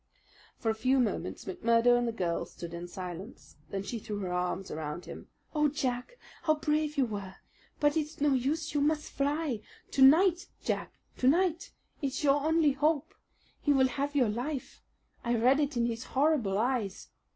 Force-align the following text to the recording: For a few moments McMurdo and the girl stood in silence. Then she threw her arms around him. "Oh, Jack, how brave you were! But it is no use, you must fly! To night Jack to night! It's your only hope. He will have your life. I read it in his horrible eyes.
For 0.57 0.71
a 0.71 0.73
few 0.73 0.99
moments 0.99 1.45
McMurdo 1.45 1.95
and 1.95 2.07
the 2.07 2.11
girl 2.11 2.47
stood 2.47 2.73
in 2.73 2.87
silence. 2.87 3.57
Then 3.69 3.83
she 3.83 3.99
threw 3.99 4.17
her 4.21 4.33
arms 4.33 4.71
around 4.71 5.05
him. 5.05 5.27
"Oh, 5.53 5.67
Jack, 5.67 6.17
how 6.41 6.55
brave 6.55 6.97
you 6.97 7.05
were! 7.05 7.35
But 7.79 7.95
it 7.95 7.99
is 7.99 8.19
no 8.19 8.33
use, 8.33 8.73
you 8.73 8.81
must 8.81 9.11
fly! 9.11 9.61
To 9.91 10.01
night 10.01 10.47
Jack 10.63 10.91
to 11.17 11.27
night! 11.27 11.71
It's 12.01 12.23
your 12.23 12.43
only 12.43 12.71
hope. 12.71 13.13
He 13.61 13.73
will 13.73 13.89
have 13.89 14.15
your 14.15 14.29
life. 14.29 14.81
I 15.23 15.35
read 15.35 15.59
it 15.59 15.77
in 15.77 15.85
his 15.85 16.03
horrible 16.05 16.57
eyes. 16.57 17.09